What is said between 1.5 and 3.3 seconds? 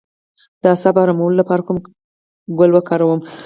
کوم ګل وکاروم؟